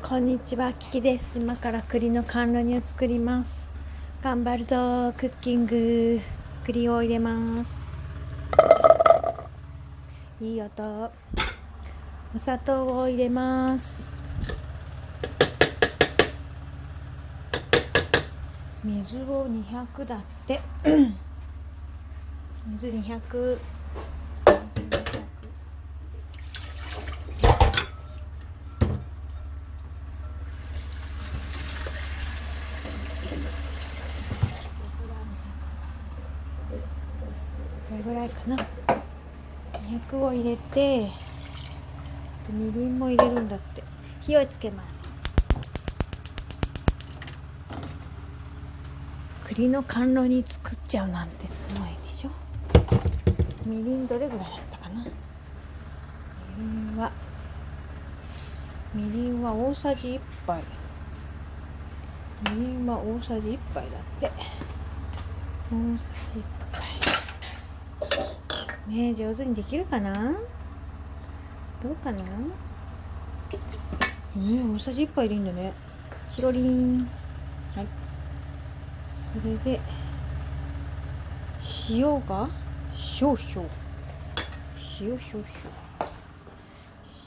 [0.00, 1.38] こんにちは、キキです。
[1.38, 3.70] 今から栗の甘露煮を作ります。
[4.22, 6.20] 頑張るぞ、クッキング。
[6.64, 7.70] 栗を入れます。
[10.40, 11.10] いい音。
[12.34, 14.10] お砂糖を入れます。
[18.82, 20.60] 水を200だって。
[22.66, 23.58] 水200。
[37.88, 38.56] これぐらいかな。
[40.10, 41.08] 200を入れて
[42.46, 43.82] とみりんも入れるんだって。
[44.20, 44.98] 火をつけます。
[49.44, 52.30] 栗の甘露煮作っちゃうなんてすごいでしょ。
[53.64, 55.04] みりんどれぐらいだったかな。
[55.04, 55.10] み
[56.58, 57.10] りんは。
[58.94, 60.62] みりんは大さじ1杯。
[62.52, 63.84] みりんは大さじ1杯だっ
[64.20, 64.26] て。
[65.70, 66.42] 大さじ1
[66.78, 66.87] 杯。
[68.88, 70.32] ねえ上手にできるかな？
[71.82, 72.22] どうかな？
[72.22, 72.26] ね
[74.34, 74.38] え
[74.74, 75.74] 大さじ1杯入れるんだね。
[76.30, 77.06] チロリン。
[77.74, 77.86] はい。
[79.30, 79.78] それで
[81.90, 82.48] 塩が
[82.94, 83.68] 少々。
[85.00, 85.44] 塩少々。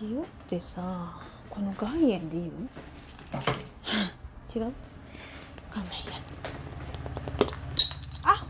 [0.00, 2.50] 塩ってさこの岩塩でいいの？
[4.56, 4.64] 違う？
[4.64, 4.70] わ
[5.70, 6.12] かんないや
[8.24, 8.46] あ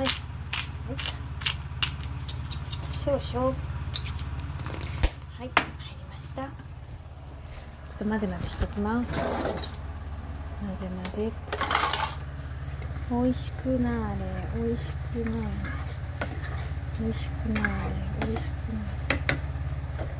[0.00, 0.06] 岩塩じゃない。
[0.06, 0.08] はい。
[2.92, 3.54] 少々は
[5.44, 5.46] い。
[5.46, 5.50] 入
[5.98, 6.42] りました。
[6.42, 6.48] ちょ
[7.94, 9.18] っと混ぜ混ぜしてきます。
[9.18, 9.30] 混
[10.76, 11.32] ぜ混ぜ。
[13.10, 14.24] 美味しくなーれ。
[14.56, 15.48] 美味しくなーれ。
[17.00, 17.70] 美味しくなーれ。
[18.26, 19.20] 美味しくなーれ。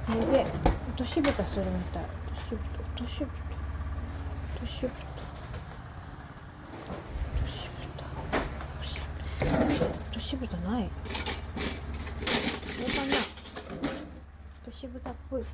[0.06, 2.03] これで落とし蓋するみたい。
[2.03, 4.98] 落とし蓋落とし蓋落とし蓋
[9.41, 10.85] 落とし蓋落とし蓋ない。
[10.85, 10.91] こ
[12.79, 13.11] れかな。
[14.63, 15.45] 落とし蓋っぽい。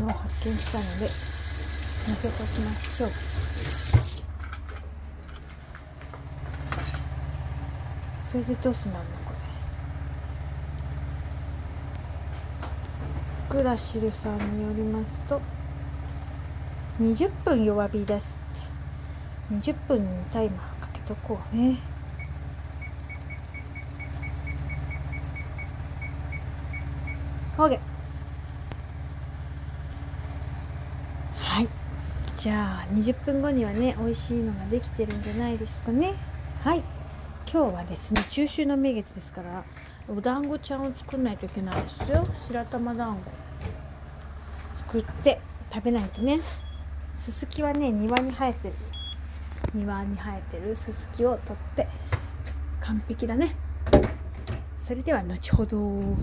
[0.00, 3.10] のを発見したので乗せときましょう。
[8.28, 9.32] それでどうすんだろうこ
[13.54, 13.60] れ。
[13.60, 15.40] クラシルさんによりますと
[17.00, 18.40] 20分弱火です
[19.52, 19.70] って。
[19.70, 21.78] 20分にタイマーかけとこうね。
[27.58, 27.80] OK
[31.36, 31.68] はい。
[32.36, 36.14] じゃあ20分後にはね美味しいのができてるんじゃないですかね。
[36.62, 36.84] はい。
[37.52, 39.64] 今日はですね中秋の名月ですから
[40.06, 42.24] お団子ちゃんを作んないといけないですよ。
[42.46, 43.22] 白玉団子。
[44.76, 45.40] 作って
[45.72, 46.40] 食べないとね。
[47.16, 48.74] すすきはね庭に生えてる。
[49.74, 51.88] 庭に生えてるすすきを取って
[52.78, 53.56] 完璧だね。
[54.76, 56.16] それでは後ほど。